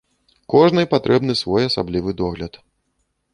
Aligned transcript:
Кожнай 0.53 0.87
патрэбны 0.93 1.35
свой 1.41 1.69
асаблівы 1.71 2.17
догляд. 2.23 2.59